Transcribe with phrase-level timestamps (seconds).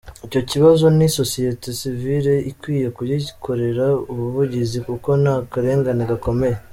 [0.25, 6.57] Icyo kibazo ni sosiyete sivile ikwiye kugikorera ubuvugizi kuko ni akarengane gakomeye.